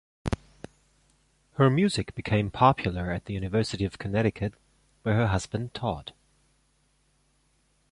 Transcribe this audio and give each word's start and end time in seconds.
Her 1.57 1.69
music 1.69 2.15
became 2.15 2.49
popular 2.49 3.11
at 3.11 3.25
the 3.25 3.35
University 3.35 3.85
of 3.85 3.99
Connecticut, 3.99 4.55
where 5.03 5.13
her 5.13 5.27
husband 5.27 5.75
taught. 5.75 6.13